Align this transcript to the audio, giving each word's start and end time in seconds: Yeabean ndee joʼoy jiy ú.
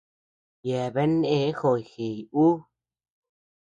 Yeabean 0.67 1.11
ndee 1.19 1.47
joʼoy 1.59 1.81
jiy 1.91 2.19
ú. 2.43 2.45